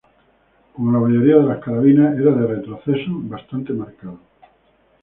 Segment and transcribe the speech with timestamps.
[0.73, 4.19] Como la mayoría de las carabinas, era de retroceso bastante marcado.